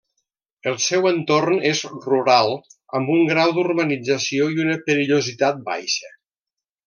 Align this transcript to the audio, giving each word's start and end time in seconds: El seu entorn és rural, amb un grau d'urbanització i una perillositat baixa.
El 0.69 0.77
seu 0.85 1.03
entorn 1.09 1.59
és 1.71 1.81
rural, 2.05 2.55
amb 2.99 3.13
un 3.17 3.29
grau 3.33 3.53
d'urbanització 3.59 4.49
i 4.57 4.59
una 4.65 4.79
perillositat 4.89 5.63
baixa. 5.71 6.11